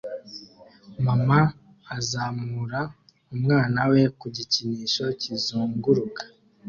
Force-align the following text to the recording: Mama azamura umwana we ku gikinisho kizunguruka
Mama 1.05 1.39
azamura 1.97 2.79
umwana 3.33 3.81
we 3.91 4.01
ku 4.19 4.25
gikinisho 4.35 5.05
kizunguruka 5.21 6.21